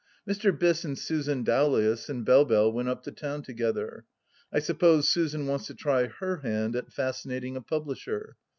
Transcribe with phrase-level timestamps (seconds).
[0.27, 0.51] Mr.
[0.51, 4.05] Biss and Susan Dowlais and Belle Belle went up to town together.
[4.51, 8.35] I suppose Susan wants to try her hand at fascinating a publisher.